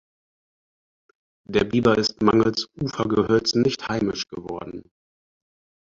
[1.47, 4.89] Der Biber ist mangels Ufergehölzen nicht heimisch geworden.